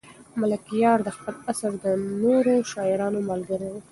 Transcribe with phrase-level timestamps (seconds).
[0.39, 1.85] ملکیار د خپل عصر د
[2.21, 3.75] نورو شاعرانو ملګری و.